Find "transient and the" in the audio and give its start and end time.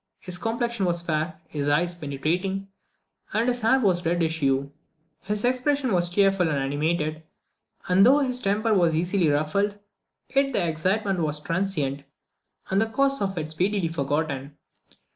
11.39-12.87